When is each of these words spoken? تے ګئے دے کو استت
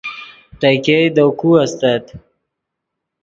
تے 0.59 0.69
ګئے 0.83 1.01
دے 1.15 1.25
کو 1.39 1.49
استت 1.63 2.05